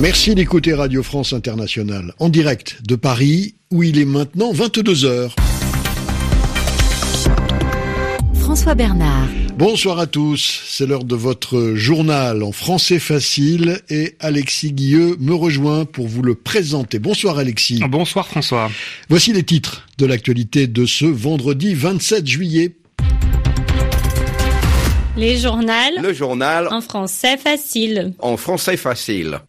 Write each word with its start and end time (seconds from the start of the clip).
Merci 0.00 0.34
d'écouter 0.34 0.72
Radio 0.72 1.02
France 1.02 1.34
Internationale 1.34 2.14
en 2.18 2.30
direct 2.30 2.78
de 2.88 2.96
Paris 2.96 3.56
où 3.70 3.82
il 3.82 3.98
est 3.98 4.06
maintenant 4.06 4.50
22 4.50 5.04
heures. 5.04 5.36
François 8.32 8.74
Bernard. 8.74 9.28
Bonsoir 9.58 9.98
à 9.98 10.06
tous, 10.06 10.62
c'est 10.64 10.86
l'heure 10.86 11.04
de 11.04 11.14
votre 11.14 11.74
journal 11.74 12.42
en 12.42 12.50
français 12.50 12.98
facile 12.98 13.82
et 13.90 14.16
Alexis 14.20 14.72
Guilleux 14.72 15.16
me 15.20 15.34
rejoint 15.34 15.84
pour 15.84 16.08
vous 16.08 16.22
le 16.22 16.34
présenter. 16.34 16.98
Bonsoir 16.98 17.36
Alexis. 17.36 17.82
Bonsoir 17.86 18.26
François. 18.26 18.70
Voici 19.10 19.34
les 19.34 19.42
titres 19.42 19.86
de 19.98 20.06
l'actualité 20.06 20.66
de 20.66 20.86
ce 20.86 21.04
vendredi 21.04 21.74
27 21.74 22.26
juillet. 22.26 22.74
Les 25.18 25.36
journaux. 25.36 25.72
Le 26.00 26.14
journal. 26.14 26.68
En 26.70 26.80
français 26.80 27.36
facile. 27.36 28.14
En 28.20 28.38
français 28.38 28.78
facile. 28.78 29.40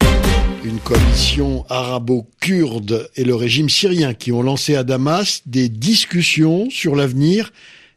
Une 0.64 0.78
coalition 0.78 1.64
arabo-kurde 1.68 3.10
et 3.16 3.24
le 3.24 3.34
régime 3.34 3.68
syrien 3.68 4.14
qui 4.14 4.30
ont 4.30 4.42
lancé 4.42 4.76
à 4.76 4.84
Damas 4.84 5.42
des 5.46 5.68
discussions 5.68 6.70
sur 6.70 6.94
l'avenir 6.94 7.52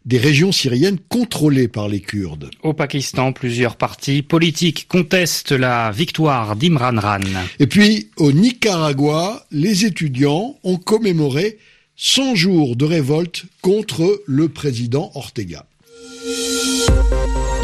des 0.05 0.17
régions 0.17 0.51
syriennes 0.51 0.97
contrôlées 1.09 1.67
par 1.67 1.87
les 1.87 1.99
Kurdes. 1.99 2.49
Au 2.63 2.73
Pakistan, 2.73 3.33
plusieurs 3.33 3.75
partis 3.75 4.23
politiques 4.23 4.87
contestent 4.87 5.51
la 5.51 5.91
victoire 5.91 6.55
d'Imran 6.55 6.95
Khan. 6.99 7.21
Et 7.59 7.67
puis, 7.67 8.09
au 8.17 8.31
Nicaragua, 8.31 9.45
les 9.51 9.85
étudiants 9.85 10.57
ont 10.63 10.77
commémoré 10.77 11.59
100 11.97 12.35
jours 12.35 12.75
de 12.75 12.85
révolte 12.85 13.45
contre 13.61 14.23
le 14.25 14.49
président 14.49 15.11
Ortega. 15.13 15.65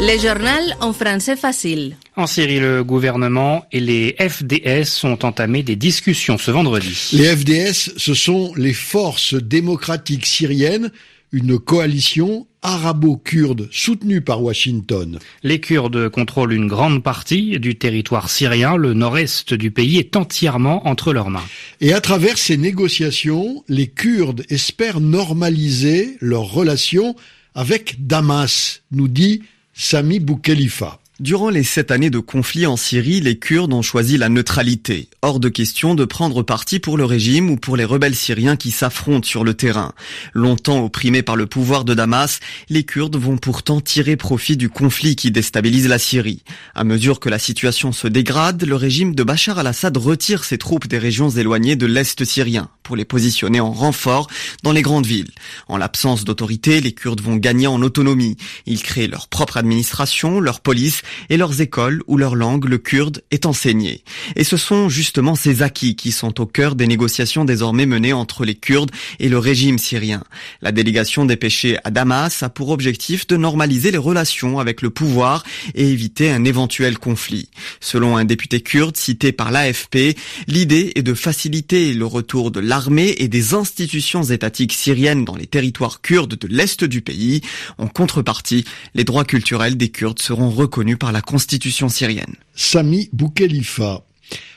Le 0.04 0.18
journal 0.18 0.76
en 0.80 0.92
français 0.92 1.36
facile. 1.36 1.96
En 2.16 2.26
Syrie, 2.26 2.58
le 2.58 2.82
gouvernement 2.82 3.64
et 3.70 3.78
les 3.78 4.16
FDS 4.18 5.04
ont 5.04 5.16
entamé 5.22 5.62
des 5.62 5.76
discussions 5.76 6.38
ce 6.38 6.50
vendredi. 6.50 7.10
Les 7.12 7.36
FDS, 7.36 7.92
ce 7.96 8.12
sont 8.12 8.52
les 8.56 8.72
forces 8.72 9.34
démocratiques 9.34 10.26
syriennes 10.26 10.90
une 11.30 11.56
coalition 11.56 12.48
arabo-kurde 12.62 13.68
soutenue 13.70 14.22
par 14.22 14.42
Washington. 14.42 15.20
Les 15.44 15.60
Kurdes 15.60 16.08
contrôlent 16.08 16.52
une 16.52 16.66
grande 16.66 17.04
partie 17.04 17.60
du 17.60 17.76
territoire 17.76 18.28
syrien. 18.28 18.76
Le 18.76 18.94
nord-est 18.94 19.54
du 19.54 19.70
pays 19.70 19.98
est 19.98 20.16
entièrement 20.16 20.84
entre 20.88 21.12
leurs 21.12 21.30
mains. 21.30 21.44
Et 21.80 21.92
à 21.92 22.00
travers 22.00 22.38
ces 22.38 22.56
négociations, 22.56 23.62
les 23.68 23.86
Kurdes 23.86 24.44
espèrent 24.50 25.00
normaliser 25.00 26.16
leurs 26.20 26.52
relations 26.52 27.14
avec 27.54 28.04
Damas, 28.04 28.82
nous 28.90 29.08
dit 29.08 29.42
Sami 29.84 30.20
Boukhelifa. 30.20 31.01
Durant 31.22 31.50
les 31.50 31.62
sept 31.62 31.92
années 31.92 32.10
de 32.10 32.18
conflit 32.18 32.66
en 32.66 32.76
Syrie, 32.76 33.20
les 33.20 33.38
Kurdes 33.38 33.72
ont 33.72 33.80
choisi 33.80 34.18
la 34.18 34.28
neutralité. 34.28 35.08
Hors 35.22 35.38
de 35.38 35.48
question 35.48 35.94
de 35.94 36.04
prendre 36.04 36.42
parti 36.42 36.80
pour 36.80 36.96
le 36.96 37.04
régime 37.04 37.48
ou 37.48 37.56
pour 37.56 37.76
les 37.76 37.84
rebelles 37.84 38.16
syriens 38.16 38.56
qui 38.56 38.72
s'affrontent 38.72 39.28
sur 39.28 39.44
le 39.44 39.54
terrain. 39.54 39.92
Longtemps 40.32 40.84
opprimés 40.84 41.22
par 41.22 41.36
le 41.36 41.46
pouvoir 41.46 41.84
de 41.84 41.94
Damas, 41.94 42.40
les 42.70 42.82
Kurdes 42.82 43.14
vont 43.14 43.36
pourtant 43.36 43.80
tirer 43.80 44.16
profit 44.16 44.56
du 44.56 44.68
conflit 44.68 45.14
qui 45.14 45.30
déstabilise 45.30 45.86
la 45.86 46.00
Syrie. 46.00 46.42
À 46.74 46.82
mesure 46.82 47.20
que 47.20 47.28
la 47.28 47.38
situation 47.38 47.92
se 47.92 48.08
dégrade, 48.08 48.64
le 48.64 48.74
régime 48.74 49.14
de 49.14 49.22
Bachar 49.22 49.60
al-Assad 49.60 49.96
retire 49.96 50.42
ses 50.42 50.58
troupes 50.58 50.88
des 50.88 50.98
régions 50.98 51.30
éloignées 51.30 51.76
de 51.76 51.86
l'Est 51.86 52.24
syrien 52.24 52.68
pour 52.82 52.96
les 52.96 53.04
positionner 53.04 53.60
en 53.60 53.70
renfort 53.70 54.26
dans 54.64 54.72
les 54.72 54.82
grandes 54.82 55.06
villes. 55.06 55.30
En 55.68 55.76
l'absence 55.76 56.24
d'autorité, 56.24 56.80
les 56.80 56.90
Kurdes 56.90 57.20
vont 57.20 57.36
gagner 57.36 57.68
en 57.68 57.80
autonomie. 57.80 58.36
Ils 58.66 58.82
créent 58.82 59.06
leur 59.06 59.28
propre 59.28 59.56
administration, 59.56 60.40
leur 60.40 60.58
police 60.58 61.02
et 61.30 61.36
leurs 61.36 61.60
écoles 61.60 62.02
où 62.06 62.16
leur 62.16 62.34
langue, 62.34 62.66
le 62.66 62.78
kurde, 62.78 63.22
est 63.30 63.46
enseignée. 63.46 64.04
Et 64.36 64.44
ce 64.44 64.56
sont 64.56 64.88
justement 64.88 65.34
ces 65.34 65.62
acquis 65.62 65.96
qui 65.96 66.12
sont 66.12 66.40
au 66.40 66.46
cœur 66.46 66.74
des 66.74 66.86
négociations 66.86 67.44
désormais 67.44 67.86
menées 67.86 68.12
entre 68.12 68.44
les 68.44 68.54
Kurdes 68.54 68.90
et 69.18 69.28
le 69.28 69.38
régime 69.38 69.78
syrien. 69.78 70.22
La 70.60 70.72
délégation 70.72 71.24
dépêchée 71.24 71.78
à 71.84 71.90
Damas 71.90 72.42
a 72.42 72.48
pour 72.48 72.70
objectif 72.70 73.26
de 73.26 73.36
normaliser 73.36 73.90
les 73.90 73.98
relations 73.98 74.58
avec 74.58 74.82
le 74.82 74.90
pouvoir 74.90 75.44
et 75.74 75.90
éviter 75.90 76.30
un 76.30 76.44
éventuel 76.44 76.98
conflit. 76.98 77.48
Selon 77.80 78.16
un 78.16 78.24
député 78.24 78.60
kurde 78.60 78.96
cité 78.96 79.32
par 79.32 79.50
l'AFP, 79.50 80.16
l'idée 80.46 80.92
est 80.94 81.02
de 81.02 81.14
faciliter 81.14 81.92
le 81.94 82.06
retour 82.06 82.50
de 82.50 82.60
l'armée 82.60 83.14
et 83.18 83.28
des 83.28 83.54
institutions 83.54 84.22
étatiques 84.22 84.72
syriennes 84.72 85.24
dans 85.24 85.36
les 85.36 85.46
territoires 85.46 86.00
kurdes 86.00 86.36
de 86.36 86.48
l'est 86.48 86.84
du 86.84 87.00
pays. 87.00 87.40
En 87.78 87.88
contrepartie, 87.88 88.64
les 88.94 89.04
droits 89.04 89.24
culturels 89.24 89.76
des 89.76 89.88
Kurdes 89.88 90.20
seront 90.20 90.50
reconnus 90.50 90.98
par 91.02 91.10
la 91.10 91.20
constitution 91.20 91.88
syrienne. 91.88 92.36
Sami 92.54 93.08
Boukhelifa. 93.12 94.04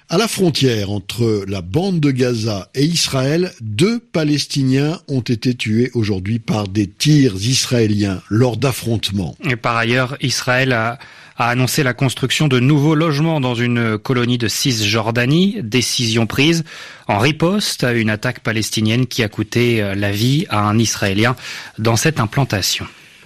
À 0.10 0.20
la 0.20 0.28
frontière 0.28 0.92
entre 0.92 1.44
la 1.48 1.64
bande 1.64 2.00
de 2.00 2.12
Gaza 2.12 2.70
et 2.76 2.86
Israël, 2.86 3.52
deux 3.62 3.98
Palestiniens 3.98 5.02
ont 5.08 5.22
été 5.22 5.56
tués 5.56 5.90
aujourd'hui 5.96 6.38
par 6.38 6.68
des 6.68 6.88
tirs 6.88 7.34
israéliens 7.34 8.22
lors 8.30 8.58
d'affrontements. 8.58 9.36
Et 9.44 9.56
par 9.56 9.76
ailleurs, 9.76 10.18
Israël 10.22 10.72
a, 10.74 11.00
a, 11.38 11.50
annoncé 11.50 11.82
la 11.82 11.96
construction 11.96 12.48
de 12.48 12.60
nouveaux 12.60 12.94
logements 12.94 13.42
dans 13.42 13.56
une 13.56 13.98
colonie 13.98 14.38
de 14.38 14.48
Cisjordanie, 14.48 15.58
décision 15.64 16.28
prise 16.28 16.64
en 17.08 17.18
riposte 17.18 17.84
à 17.84 17.94
une 17.94 18.12
attaque 18.12 18.42
palestinienne 18.42 19.08
qui 19.08 19.24
a 19.24 19.30
coûté 19.30 19.96
la 19.96 20.12
vie 20.12 20.46
à 20.50 20.60
un 20.60 20.78
Israélien 20.78 21.36
dans 21.80 21.96
cette 21.96 22.20
implantation. 22.20 22.86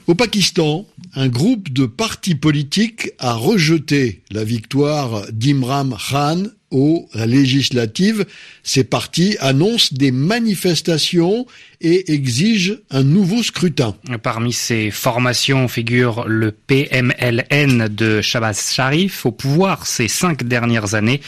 Au 0.09 0.15
Pakistan, 0.15 0.87
un 1.13 1.27
groupe 1.27 1.71
de 1.71 1.85
partis 1.85 2.33
politiques 2.33 3.11
a 3.19 3.35
rejeté 3.35 4.23
la 4.31 4.43
victoire 4.43 5.31
d'Imran 5.31 5.91
Khan 5.91 6.45
aux 6.71 7.07
législatives. 7.13 8.25
Ces 8.63 8.83
partis 8.83 9.37
annoncent 9.39 9.93
des 9.95 10.09
manifestations 10.11 11.45
et 11.79 12.11
exigent 12.11 12.77
un 12.89 13.03
nouveau 13.03 13.43
scrutin. 13.43 13.95
Parmi 14.23 14.51
ces 14.51 14.89
formations 14.89 15.67
figure 15.67 16.27
le 16.27 16.53
PMLN 16.53 17.87
de 17.89 18.21
Shabazz 18.21 18.71
Sharif 18.73 19.27
au 19.27 19.31
pouvoir 19.31 19.85
ces 19.85 20.07
cinq 20.07 20.43
dernières 20.43 20.95
années 20.95 21.21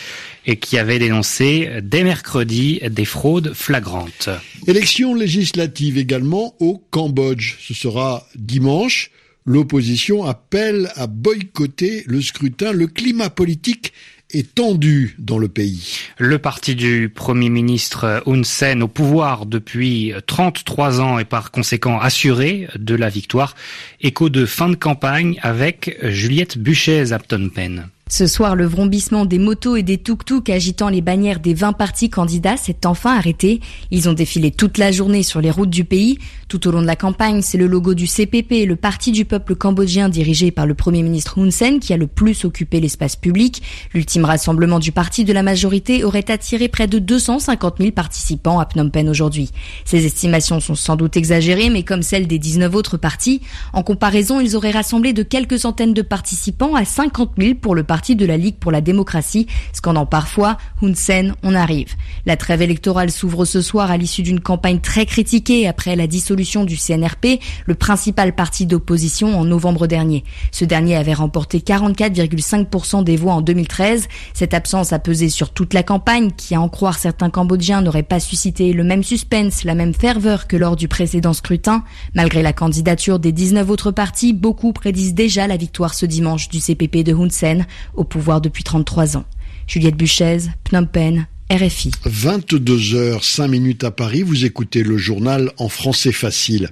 et 0.48 0.56
qui 0.56 0.80
avait 0.80 0.98
dénoncé 0.98 1.70
dès 1.84 2.04
mercredi 2.04 2.82
des 2.90 3.06
fraudes 3.06 3.54
flagrantes. 3.54 4.30
Élections 4.68 5.16
législatives 5.16 5.98
également 5.98 6.54
au 6.60 6.84
Cambodge. 6.92 7.56
Ce 7.60 7.74
sera 7.74 8.28
dimanche. 8.36 9.10
L'opposition 9.44 10.24
appelle 10.24 10.92
à 10.96 11.08
boycotter 11.08 12.04
le 12.06 12.22
scrutin. 12.22 12.72
Le 12.72 12.86
climat 12.86 13.32
politique 13.32 13.92
est 14.30 14.54
tendu 14.54 15.16
dans 15.18 15.40
le 15.40 15.48
pays. 15.48 15.98
Le 16.20 16.38
parti 16.38 16.76
du 16.76 17.12
Premier 17.14 17.50
ministre 17.50 18.22
Hun 18.28 18.44
Sen 18.44 18.84
au 18.84 18.88
pouvoir 18.88 19.48
depuis 19.48 20.14
33 20.28 21.02
ans 21.02 21.18
et 21.18 21.26
par 21.26 21.50
conséquent 21.50 22.00
assuré 22.00 22.68
de 22.78 22.94
la 22.94 23.10
victoire. 23.10 23.56
Écho 24.00 24.30
de 24.30 24.46
fin 24.46 24.70
de 24.70 24.76
campagne 24.76 25.40
avec 25.42 25.98
Juliette 26.04 26.60
Buchez 26.60 27.12
à 27.12 27.20
Phnom 27.20 27.50
Penh. 27.50 27.88
Ce 28.14 28.28
soir, 28.28 28.58
le 28.58 28.66
vrombissement 28.66 29.24
des 29.24 29.40
motos 29.40 29.78
et 29.78 29.84
des 29.84 29.98
tuk-tuk 29.98 30.50
agitant 30.50 30.90
les 30.90 31.00
bannières 31.00 31.40
des 31.40 31.54
20 31.54 31.72
partis 31.72 32.10
candidats 32.10 32.58
s'est 32.58 32.86
enfin 32.86 33.16
arrêté. 33.16 33.62
Ils 33.90 34.10
ont 34.10 34.14
défilé 34.14 34.52
toute 34.52 34.78
la 34.78 34.92
journée 34.92 35.24
sur 35.24 35.40
les 35.40 35.50
routes 35.50 35.70
du 35.70 35.86
pays. 35.86 36.20
Tout 36.50 36.68
au 36.68 36.72
long 36.72 36.82
de 36.82 36.88
la 36.88 36.98
campagne, 36.98 37.42
c'est 37.42 37.58
le 37.58 37.68
logo 37.68 37.94
du 37.94 38.08
CPP, 38.08 38.66
le 38.68 38.76
parti 38.76 39.14
du 39.14 39.24
peuple 39.24 39.56
cambodgien 39.56 40.10
dirigé 40.10 40.52
par 40.52 40.66
le 40.66 40.74
premier 40.74 41.04
ministre 41.04 41.40
Hun 41.40 41.52
Sen, 41.52 41.80
qui 41.80 41.94
a 41.94 41.98
le 41.98 42.06
plus 42.06 42.44
occupé 42.44 42.82
l'espace 42.82 43.16
public. 43.16 43.64
L'ultime 43.94 44.26
rassemblement 44.26 44.80
du 44.80 44.92
parti 44.92 45.24
de 45.24 45.32
la 45.32 45.42
majorité 45.42 46.04
aurait 46.04 46.30
attiré 46.30 46.68
près 46.68 46.88
de 46.88 47.00
250 47.00 47.78
000 47.78 47.92
participants 47.92 48.60
à 48.60 48.66
Phnom 48.66 48.90
Penh 48.90 49.08
aujourd'hui. 49.08 49.52
Ces 49.86 50.06
estimations 50.06 50.60
sont 50.60 50.76
sans 50.76 50.98
doute 50.98 51.16
exagérées, 51.16 51.70
mais 51.70 51.84
comme 51.84 52.02
celles 52.04 52.28
des 52.28 52.40
19 52.40 52.76
autres 52.76 52.98
partis, 52.98 53.40
en 53.72 53.84
comparaison, 53.84 54.42
ils 54.42 54.58
auraient 54.58 54.72
rassemblé 54.72 55.14
de 55.14 55.24
quelques 55.24 55.60
centaines 55.60 55.94
de 55.94 56.02
participants 56.02 56.76
à 56.76 56.84
50 56.84 57.36
000 57.38 57.56
pour 57.56 57.74
le 57.74 57.84
parti 57.84 58.01
de 58.10 58.26
la 58.26 58.38
Ligue 58.38 58.58
pour 58.58 58.72
la 58.72 58.82
démocratie, 58.82 59.48
scandant 59.74 60.06
parfois 60.06 60.58
Hun 60.82 60.96
Sen, 60.96 61.36
on 61.44 61.54
arrive. 61.54 61.94
La 62.26 62.36
trêve 62.36 62.62
électorale 62.62 63.12
s'ouvre 63.12 63.46
ce 63.46 63.62
soir 63.62 63.92
à 63.92 63.98
l'issue 63.98 64.24
d'une 64.24 64.40
campagne 64.40 64.80
très 64.80 65.06
critiquée 65.06 65.68
après 65.68 65.96
la 65.96 66.08
dissolution 66.08 66.66
du 66.66 66.78
CNRP, 66.78 67.40
le 67.66 67.76
principal 67.76 68.34
parti 68.34 68.66
d'opposition 68.66 69.40
en 69.40 69.46
novembre 69.46 69.88
dernier. 69.88 70.24
Ce 70.52 70.66
dernier 70.66 70.96
avait 70.96 71.14
remporté 71.14 71.60
44,5% 71.60 73.04
des 73.04 73.18
voix 73.18 73.34
en 73.34 73.42
2013. 73.42 74.08
Cette 74.34 74.54
absence 74.54 74.94
a 74.94 75.00
pesé 75.00 75.30
sur 75.30 75.52
toute 75.52 75.74
la 75.74 75.84
campagne 75.84 76.32
qui, 76.36 76.56
à 76.56 76.62
en 76.62 76.70
croire 76.70 76.98
certains 76.98 77.30
Cambodgiens, 77.30 77.82
n'aurait 77.82 78.04
pas 78.04 78.20
suscité 78.20 78.74
le 78.74 78.84
même 78.84 79.04
suspense, 79.04 79.64
la 79.64 79.76
même 79.76 79.94
ferveur 79.94 80.48
que 80.48 80.58
lors 80.58 80.76
du 80.76 80.88
précédent 80.88 81.34
scrutin. 81.34 81.84
Malgré 82.16 82.42
la 82.42 82.54
candidature 82.54 83.20
des 83.20 83.32
19 83.32 83.70
autres 83.70 83.92
partis, 83.92 84.34
beaucoup 84.34 84.74
prédisent 84.74 85.14
déjà 85.14 85.48
la 85.48 85.58
victoire 85.58 85.94
ce 85.94 86.06
dimanche 86.06 86.50
du 86.50 86.60
CPP 86.60 87.04
de 87.04 87.14
Hun 87.14 87.30
Sen 87.30 87.66
au 87.94 88.04
pouvoir 88.04 88.42
depuis 88.42 88.64
33 88.64 89.18
ans. 89.18 89.26
Juliette 89.68 89.96
Buchez, 89.96 90.38
Phnom 90.68 90.86
Penh, 90.86 91.28
RFI. 91.52 91.92
22h, 92.06 93.24
5 93.24 93.48
minutes 93.48 93.84
à 93.84 93.92
Paris, 93.92 94.22
vous 94.22 94.46
écoutez 94.46 94.84
le 94.84 94.98
journal 94.98 95.52
en 95.58 95.70
français 95.70 96.12
facile. 96.12 96.70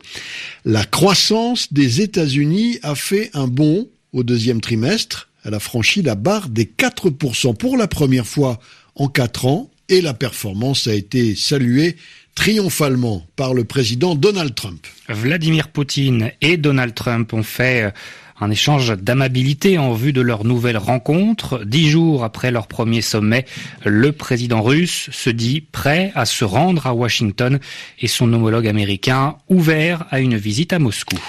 La 0.65 0.85
croissance 0.85 1.73
des 1.73 2.01
États-Unis 2.01 2.79
a 2.81 2.95
fait 2.95 3.29
un 3.33 3.47
bond 3.47 3.89
au 4.13 4.23
deuxième 4.23 4.61
trimestre. 4.61 5.29
Elle 5.43 5.53
a 5.53 5.59
franchi 5.59 6.01
la 6.01 6.15
barre 6.15 6.49
des 6.49 6.65
4% 6.65 7.55
pour 7.55 7.77
la 7.77 7.87
première 7.87 8.25
fois 8.25 8.59
en 8.95 9.07
quatre 9.07 9.45
ans 9.45 9.69
et 9.89 10.01
la 10.01 10.13
performance 10.13 10.87
a 10.87 10.93
été 10.93 11.35
saluée 11.35 11.97
triomphalement 12.35 13.25
par 13.35 13.53
le 13.53 13.65
président 13.65 14.15
Donald 14.15 14.55
Trump. 14.55 14.85
Vladimir 15.09 15.67
Poutine 15.69 16.31
et 16.41 16.55
Donald 16.55 16.93
Trump 16.93 17.33
ont 17.33 17.43
fait 17.43 17.83
euh, 17.83 17.91
un 18.39 18.51
échange 18.51 18.95
d'amabilité 18.97 19.77
en 19.77 19.93
vue 19.93 20.13
de 20.13 20.21
leur 20.21 20.45
nouvelle 20.45 20.77
rencontre. 20.77 21.63
Dix 21.65 21.89
jours 21.89 22.23
après 22.23 22.51
leur 22.51 22.67
premier 22.67 23.01
sommet, 23.01 23.45
le 23.85 24.11
président 24.11 24.61
russe 24.61 25.09
se 25.11 25.29
dit 25.29 25.61
prêt 25.61 26.11
à 26.15 26.25
se 26.25 26.45
rendre 26.45 26.87
à 26.87 26.93
Washington 26.93 27.59
et 27.99 28.07
son 28.07 28.31
homologue 28.31 28.67
américain 28.67 29.35
ouvert 29.49 30.05
à 30.09 30.19
une 30.19 30.37
visite 30.37 30.73
à 30.73 30.79
Moscou. 30.79 31.19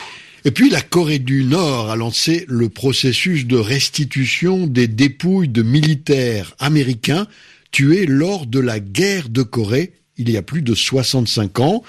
Et 0.44 0.52
puis 0.52 0.70
la 0.70 0.80
Corée 0.80 1.18
du 1.18 1.44
Nord 1.44 1.90
a 1.90 1.96
lancé 1.96 2.46
le 2.48 2.68
processus 2.68 3.46
de 3.46 3.56
restitution 3.56 4.66
des 4.66 4.88
dépouilles 4.88 5.48
de 5.48 5.62
militaires 5.62 6.54
américains 6.58 7.26
tués 7.72 8.06
lors 8.06 8.46
de 8.46 8.58
la 8.58 8.80
guerre 8.80 9.28
de 9.28 9.42
Corée 9.42 9.92
il 10.20 10.30
y 10.30 10.36
a 10.36 10.42
plus 10.42 10.62
de 10.62 10.74
65 10.74 11.60
ans. 11.60 11.82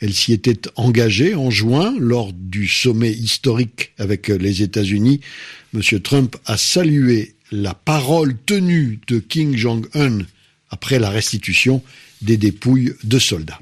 Elle 0.00 0.12
s'y 0.12 0.32
était 0.32 0.60
engagée 0.76 1.34
en 1.34 1.50
juin 1.50 1.94
lors 1.98 2.32
du 2.32 2.66
sommet 2.68 3.12
historique 3.12 3.92
avec 3.98 4.28
les 4.28 4.62
États-Unis. 4.62 5.20
Monsieur 5.72 6.00
Trump 6.00 6.36
a 6.46 6.56
salué 6.56 7.34
la 7.50 7.74
parole 7.74 8.36
tenue 8.46 9.00
de 9.06 9.18
Kim 9.18 9.56
Jong-un 9.56 10.18
après 10.70 10.98
la 10.98 11.10
restitution 11.10 11.82
des 12.22 12.36
dépouilles 12.36 12.94
de 13.04 13.18
soldats. 13.18 13.60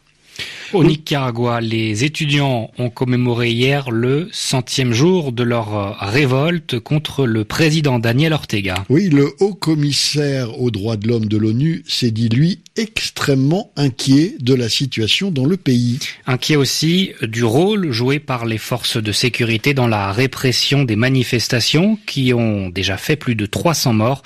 Au 0.73 0.85
Nicaragua, 0.85 1.61
les 1.61 2.05
étudiants 2.05 2.71
ont 2.79 2.89
commémoré 2.89 3.51
hier 3.51 3.91
le 3.91 4.31
centième 4.33 4.95
jour 4.95 5.33
de 5.33 5.43
leur 5.43 5.77
euh, 5.77 5.93
révolte 5.99 6.79
contre 6.81 7.27
le 7.27 7.45
président 7.45 7.99
Daniel 7.99 8.33
Ortega. 8.33 8.85
Oui, 8.89 9.11
le 9.11 9.35
haut 9.41 9.55
commissaire 9.55 10.59
aux 10.59 10.71
droits 10.71 10.97
de 10.97 11.09
l'homme 11.09 11.27
de 11.27 11.37
l'ONU 11.37 11.85
s'est 11.87 12.11
dit, 12.11 12.31
lui, 12.31 12.61
extrêmement 12.77 13.71
inquiet 13.77 14.37
de 14.41 14.55
la 14.55 14.71
situation 14.71 15.31
dans 15.31 15.45
le 15.45 15.59
pays. 15.59 15.99
Inquiet 16.27 16.57
aussi 16.57 17.13
du 17.21 17.45
rôle 17.45 17.91
joué 17.91 18.19
par 18.19 18.47
les 18.47 18.59
forces 18.59 18.97
de 18.97 19.13
sécurité 19.13 19.75
dans 19.75 19.89
la 19.89 20.11
répression 20.11 20.85
des 20.85 20.97
manifestations 20.97 21.99
qui 22.07 22.33
ont 22.33 22.71
déjà 22.71 22.97
fait 22.97 23.17
plus 23.17 23.35
de 23.35 23.45
300 23.45 23.93
morts. 23.93 24.23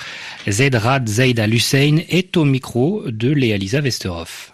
Zedrad 0.49 1.09
Zaid 1.09 1.41
al-Hussein 1.41 1.99
est 2.09 2.37
au 2.37 2.45
micro 2.45 3.03
de 3.09 3.31
Léa 3.31 3.57
Lisa 3.57 3.81
Westerhoff. 3.81 4.53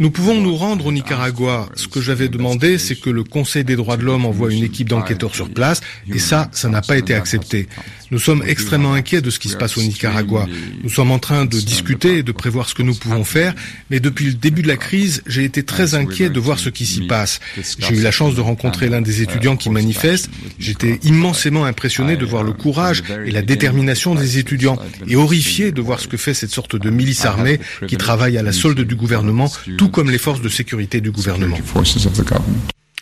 Nous 0.00 0.10
pouvons 0.10 0.40
nous 0.40 0.56
rendre 0.56 0.86
au 0.86 0.92
Nicaragua. 0.92 1.68
Ce 1.76 1.86
que 1.86 2.00
j'avais 2.00 2.28
demandé, 2.28 2.78
c'est 2.78 2.96
que 2.96 3.10
le 3.10 3.22
Conseil 3.22 3.62
des 3.62 3.76
droits 3.76 3.96
de 3.96 4.02
l'homme 4.02 4.24
envoie 4.26 4.52
une 4.52 4.64
équipe 4.64 4.88
d'enquêteurs 4.88 5.34
sur 5.34 5.48
place, 5.48 5.82
et 6.12 6.18
ça, 6.18 6.48
ça 6.52 6.68
n'a 6.68 6.82
pas 6.82 6.96
été 6.96 7.14
accepté. 7.14 7.68
Nous 8.14 8.20
sommes 8.20 8.44
extrêmement 8.46 8.94
inquiets 8.94 9.20
de 9.20 9.28
ce 9.28 9.40
qui 9.40 9.48
se 9.48 9.56
passe 9.56 9.76
au 9.76 9.82
Nicaragua. 9.82 10.46
Nous 10.84 10.88
sommes 10.88 11.10
en 11.10 11.18
train 11.18 11.46
de 11.46 11.58
discuter 11.58 12.18
et 12.18 12.22
de 12.22 12.30
prévoir 12.30 12.68
ce 12.68 12.74
que 12.76 12.84
nous 12.84 12.94
pouvons 12.94 13.24
faire, 13.24 13.54
mais 13.90 13.98
depuis 13.98 14.26
le 14.26 14.34
début 14.34 14.62
de 14.62 14.68
la 14.68 14.76
crise, 14.76 15.24
j'ai 15.26 15.42
été 15.42 15.64
très 15.64 15.96
inquiet 15.96 16.30
de 16.30 16.38
voir 16.38 16.60
ce 16.60 16.68
qui 16.68 16.86
s'y 16.86 17.08
passe. 17.08 17.40
J'ai 17.80 17.96
eu 17.96 18.02
la 18.02 18.12
chance 18.12 18.36
de 18.36 18.40
rencontrer 18.40 18.88
l'un 18.88 19.00
des 19.00 19.22
étudiants 19.22 19.56
qui 19.56 19.68
manifeste. 19.68 20.30
J'étais 20.60 21.00
immensément 21.02 21.64
impressionné 21.64 22.16
de 22.16 22.24
voir 22.24 22.44
le 22.44 22.52
courage 22.52 23.02
et 23.26 23.32
la 23.32 23.42
détermination 23.42 24.14
des 24.14 24.38
étudiants, 24.38 24.78
et 25.08 25.16
horrifié 25.16 25.72
de 25.72 25.82
voir 25.82 25.98
ce 25.98 26.06
que 26.06 26.16
fait 26.16 26.34
cette 26.34 26.52
sorte 26.52 26.76
de 26.76 26.90
milice 26.90 27.24
armée 27.24 27.58
qui 27.88 27.96
travaille 27.96 28.38
à 28.38 28.42
la 28.42 28.52
solde 28.52 28.80
du 28.80 28.94
gouvernement, 28.94 29.50
tout 29.76 29.88
comme 29.88 30.08
les 30.08 30.18
forces 30.18 30.40
de 30.40 30.48
sécurité 30.48 31.00
du 31.00 31.10
gouvernement. 31.10 31.58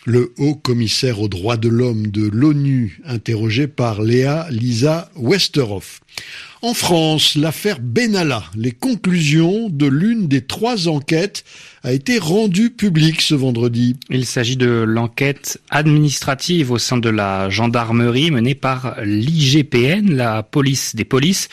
Le 0.05 0.33
haut 0.37 0.55
commissaire 0.55 1.21
aux 1.21 1.29
droits 1.29 1.55
de 1.55 1.69
l'homme 1.69 2.07
de 2.07 2.27
l'ONU, 2.27 2.99
interrogé 3.05 3.67
par 3.67 4.01
Léa 4.01 4.47
Lisa 4.49 5.09
Westerhoff. 5.15 6.01
En 6.65 6.73
France, 6.73 7.35
l'affaire 7.35 7.81
Benalla, 7.81 8.41
les 8.55 8.71
conclusions 8.71 9.67
de 9.69 9.85
l'une 9.85 10.29
des 10.29 10.39
trois 10.39 10.87
enquêtes 10.87 11.43
a 11.83 11.91
été 11.91 12.19
rendue 12.19 12.69
publique 12.69 13.19
ce 13.19 13.35
vendredi. 13.35 13.97
Il 14.09 14.25
s'agit 14.25 14.55
de 14.55 14.69
l'enquête 14.69 15.59
administrative 15.69 16.71
au 16.71 16.77
sein 16.77 16.95
de 16.95 17.09
la 17.09 17.49
gendarmerie 17.49 18.31
menée 18.31 18.55
par 18.55 18.95
l'IGPN, 19.03 20.15
la 20.15 20.41
police 20.41 20.95
des 20.95 21.03
polices, 21.03 21.49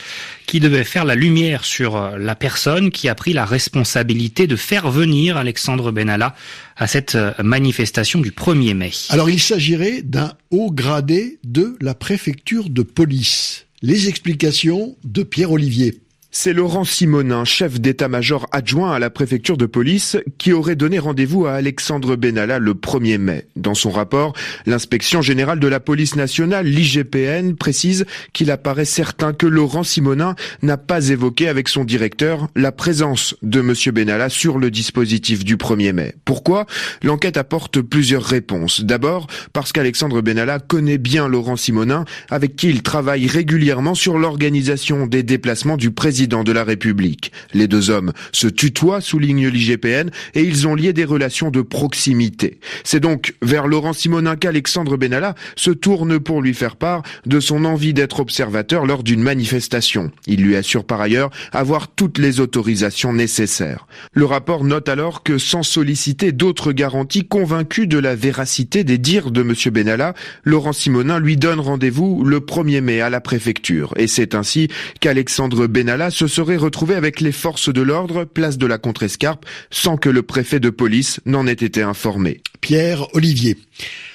qui 0.47 0.61
devait 0.61 0.85
faire 0.85 1.03
la 1.03 1.15
lumière 1.15 1.65
sur 1.65 2.17
la 2.17 2.35
personne 2.35 2.89
qui 2.89 3.09
a 3.09 3.13
pris 3.13 3.33
la 3.33 3.43
responsabilité 3.43 4.47
de 4.47 4.55
faire 4.55 4.89
venir 4.89 5.35
Alexandre 5.35 5.91
Benalla 5.91 6.35
à 6.77 6.87
cette 6.87 7.17
manifestation 7.43 8.21
du 8.21 8.31
1er 8.31 8.75
mai. 8.75 8.91
Alors 9.09 9.29
il 9.29 9.41
s'agirait 9.41 10.03
d'un 10.03 10.31
haut 10.51 10.71
gradé 10.71 11.37
de 11.43 11.75
la 11.81 11.95
préfecture 11.95 12.69
de 12.69 12.81
police. 12.81 13.65
Les 13.83 14.07
explications 14.07 14.95
de 15.03 15.23
Pierre 15.23 15.51
Olivier. 15.51 16.01
C'est 16.33 16.53
Laurent 16.53 16.85
Simonin, 16.85 17.43
chef 17.43 17.81
d'état-major 17.81 18.47
adjoint 18.53 18.93
à 18.93 18.99
la 18.99 19.09
préfecture 19.09 19.57
de 19.57 19.65
police, 19.65 20.15
qui 20.37 20.53
aurait 20.53 20.77
donné 20.77 20.97
rendez-vous 20.97 21.45
à 21.45 21.51
Alexandre 21.51 22.15
Benalla 22.15 22.57
le 22.57 22.73
1er 22.73 23.17
mai. 23.17 23.47
Dans 23.57 23.73
son 23.73 23.89
rapport, 23.89 24.31
l'inspection 24.65 25.21
générale 25.21 25.59
de 25.59 25.67
la 25.67 25.81
police 25.81 26.15
nationale, 26.15 26.67
l'IGPN, 26.67 27.55
précise 27.55 28.05
qu'il 28.31 28.49
apparaît 28.49 28.85
certain 28.85 29.33
que 29.33 29.45
Laurent 29.45 29.83
Simonin 29.83 30.35
n'a 30.61 30.77
pas 30.77 31.09
évoqué 31.09 31.49
avec 31.49 31.67
son 31.67 31.83
directeur 31.83 32.47
la 32.55 32.71
présence 32.71 33.35
de 33.41 33.59
M. 33.59 33.73
Benalla 33.93 34.29
sur 34.29 34.57
le 34.57 34.71
dispositif 34.71 35.43
du 35.43 35.57
1er 35.57 35.91
mai. 35.91 36.15
Pourquoi? 36.23 36.65
L'enquête 37.03 37.35
apporte 37.35 37.81
plusieurs 37.81 38.23
réponses. 38.23 38.85
D'abord, 38.85 39.27
parce 39.51 39.73
qu'Alexandre 39.73 40.21
Benalla 40.21 40.59
connaît 40.59 40.97
bien 40.97 41.27
Laurent 41.27 41.57
Simonin, 41.57 42.05
avec 42.29 42.55
qui 42.55 42.69
il 42.69 42.83
travaille 42.83 43.27
régulièrement 43.27 43.95
sur 43.95 44.17
l'organisation 44.17 45.07
des 45.07 45.23
déplacements 45.23 45.75
du 45.75 45.91
président 45.91 46.20
de 46.27 46.51
la 46.51 46.63
République. 46.63 47.31
Les 47.53 47.67
deux 47.67 47.89
hommes 47.89 48.13
se 48.31 48.47
tutoient, 48.47 49.01
souligne 49.01 49.47
l'IGPN, 49.47 50.09
et 50.35 50.43
ils 50.43 50.67
ont 50.67 50.75
lié 50.75 50.93
des 50.93 51.05
relations 51.05 51.49
de 51.49 51.61
proximité. 51.61 52.59
C'est 52.83 52.99
donc 52.99 53.33
vers 53.41 53.67
Laurent 53.67 53.93
Simonin 53.93 54.35
qu'Alexandre 54.35 54.97
Benalla 54.97 55.35
se 55.55 55.71
tourne 55.71 56.19
pour 56.19 56.41
lui 56.41 56.53
faire 56.53 56.75
part 56.75 57.01
de 57.25 57.39
son 57.39 57.65
envie 57.65 57.93
d'être 57.93 58.19
observateur 58.19 58.85
lors 58.85 59.03
d'une 59.03 59.21
manifestation. 59.21 60.11
Il 60.27 60.43
lui 60.43 60.55
assure 60.55 60.83
par 60.83 61.01
ailleurs 61.01 61.31
avoir 61.51 61.87
toutes 61.87 62.19
les 62.19 62.39
autorisations 62.39 63.13
nécessaires. 63.13 63.87
Le 64.13 64.25
rapport 64.25 64.63
note 64.63 64.89
alors 64.89 65.23
que 65.23 65.37
sans 65.37 65.63
solliciter 65.63 66.31
d'autres 66.31 66.71
garanties 66.71 67.27
convaincu 67.27 67.87
de 67.87 67.97
la 67.97 68.15
véracité 68.15 68.83
des 68.83 68.97
dires 68.97 69.31
de 69.31 69.41
M. 69.41 69.53
Benalla, 69.73 70.13
Laurent 70.43 70.73
Simonin 70.73 71.19
lui 71.19 71.37
donne 71.37 71.59
rendez-vous 71.59 72.23
le 72.23 72.39
1er 72.39 72.81
mai 72.81 73.01
à 73.01 73.09
la 73.09 73.21
préfecture. 73.21 73.93
Et 73.97 74.07
c'est 74.07 74.35
ainsi 74.35 74.67
qu'Alexandre 74.99 75.67
Benalla 75.67 76.10
se 76.11 76.27
serait 76.27 76.57
retrouvé 76.57 76.95
avec 76.95 77.21
les 77.21 77.31
forces 77.31 77.73
de 77.73 77.81
l'ordre, 77.81 78.25
place 78.25 78.57
de 78.57 78.65
la 78.65 78.77
Contrescarpe, 78.77 79.45
sans 79.69 79.97
que 79.97 80.09
le 80.09 80.21
préfet 80.21 80.59
de 80.59 80.69
police 80.69 81.19
n'en 81.25 81.47
ait 81.47 81.53
été 81.53 81.81
informé. 81.81 82.41
Pierre 82.61 83.07
Olivier. 83.15 83.57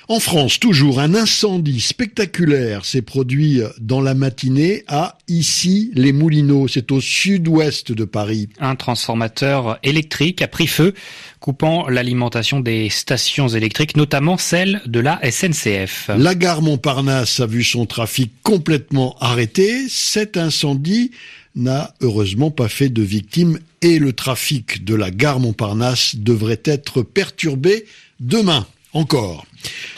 En 0.09 0.21
France, 0.21 0.61
toujours, 0.61 1.00
un 1.00 1.17
incendie 1.17 1.81
spectaculaire 1.81 2.85
s'est 2.85 3.03
produit 3.03 3.61
dans 3.81 4.00
la 4.00 4.15
matinée 4.15 4.85
à 4.87 5.19
ici 5.26 5.91
les 5.95 6.12
Moulineaux. 6.12 6.69
C'est 6.69 6.93
au 6.93 7.00
sud-ouest 7.00 7.91
de 7.91 8.05
Paris. 8.05 8.49
Un 8.61 8.76
transformateur 8.76 9.81
électrique 9.83 10.43
a 10.43 10.49
pris 10.49 10.69
feu, 10.69 10.95
coupant 11.41 11.88
l'alimentation 11.88 12.61
des 12.61 12.88
stations 12.88 13.49
électriques, 13.49 13.97
notamment 13.97 14.38
celle 14.38 14.81
de 14.87 15.00
la 15.00 15.19
SNCF. 15.29 16.11
La 16.17 16.37
gare 16.37 16.62
Montparnasse 16.62 17.41
a 17.41 17.47
vu 17.47 17.65
son 17.65 17.85
trafic 17.85 18.31
complètement 18.45 19.17
arrêté. 19.19 19.88
Cet 19.88 20.37
incendie 20.37 21.11
n'a 21.56 21.94
heureusement 22.00 22.50
pas 22.50 22.68
fait 22.68 22.90
de 22.90 23.02
victimes 23.02 23.58
et 23.82 23.98
le 23.98 24.12
trafic 24.12 24.84
de 24.84 24.94
la 24.94 25.10
gare 25.10 25.40
Montparnasse 25.40 26.16
devrait 26.16 26.62
être 26.64 27.02
perturbé 27.02 27.86
demain 28.20 28.66
encore. 28.92 29.46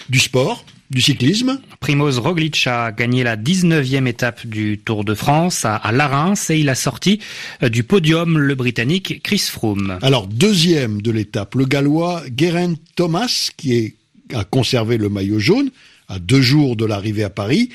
Du 0.09 0.19
sport, 0.19 0.65
du 0.91 1.01
cyclisme. 1.01 1.61
Primoz 1.81 2.19
Roglic 2.19 2.67
a 2.67 2.93
gagné 2.93 3.23
la 3.23 3.37
19e 3.37 4.07
étape 4.07 4.47
du 4.47 4.79
Tour 4.79 5.05
de 5.05 5.15
France 5.15 5.65
à, 5.65 5.77
à 5.77 5.93
Larins 5.93 6.35
et 6.49 6.59
il 6.59 6.69
a 6.69 6.75
sorti 6.75 7.21
euh, 7.63 7.69
du 7.69 7.83
podium 7.83 8.39
le 8.39 8.55
Britannique 8.55 9.23
Chris 9.23 9.39
Froome. 9.51 9.99
Alors 10.03 10.27
deuxième 10.27 11.03
de 11.03 11.11
l'étape, 11.11 11.55
le 11.57 11.67
Gallois 11.67 12.23
Geraint 12.37 12.75
Thomas 12.97 13.51
qui 13.57 13.75
est, 13.75 13.95
a 14.35 14.45
conservé 14.45 14.97
le 14.97 15.09
maillot 15.09 15.39
jaune 15.39 15.71
à 16.09 16.19
deux 16.19 16.41
jours 16.41 16.77
de 16.77 16.87
l'arrivée 16.87 17.25
à 17.25 17.31
Paris 17.31 17.71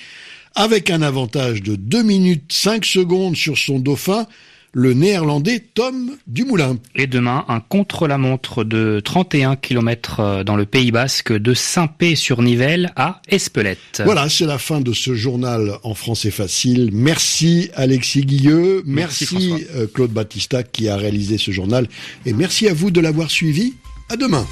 avec 0.55 0.89
un 0.89 1.01
avantage 1.01 1.61
de 1.61 1.75
2 1.75 2.03
minutes 2.03 2.51
5 2.51 2.85
secondes 2.85 3.35
sur 3.35 3.57
son 3.57 3.79
dauphin, 3.79 4.27
le 4.75 4.93
néerlandais 4.93 5.59
Tom 5.73 6.11
Dumoulin. 6.25 6.77
Et 6.95 7.05
demain, 7.05 7.45
un 7.47 7.59
contre-la-montre 7.59 8.63
de 8.63 9.01
31 9.03 9.55
km 9.55 10.43
dans 10.43 10.55
le 10.55 10.65
Pays 10.65 10.91
Basque 10.91 11.31
de 11.31 11.53
Saint-Pé-sur-Nivelle 11.53 12.91
à 12.95 13.21
Espelette. 13.27 14.01
Voilà, 14.03 14.29
c'est 14.29 14.47
la 14.47 14.57
fin 14.57 14.81
de 14.81 14.91
ce 14.91 15.13
journal 15.13 15.77
en 15.83 15.93
français 15.93 16.31
facile. 16.31 16.89
Merci 16.91 17.69
Alexis 17.75 18.25
Guilleux, 18.25 18.81
merci, 18.85 19.27
merci 19.31 19.65
Claude 19.93 20.11
Battista 20.11 20.63
qui 20.63 20.89
a 20.89 20.97
réalisé 20.97 21.37
ce 21.37 21.51
journal 21.51 21.87
et 22.25 22.33
merci 22.33 22.67
à 22.67 22.73
vous 22.73 22.89
de 22.89 22.99
l'avoir 22.99 23.29
suivi. 23.29 23.75
À 24.09 24.17
demain. 24.17 24.45